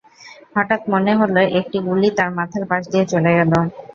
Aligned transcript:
হঠাৎ 0.55 0.81
মনে 0.91 1.11
হলো 1.19 1.41
একটি 1.59 1.77
গুলি 1.87 2.09
তাঁর 2.17 2.29
মাথার 2.37 2.63
পাশ 2.69 2.83
দিয়ে 2.91 3.05
চলে 3.13 3.31
গেল। 3.37 3.51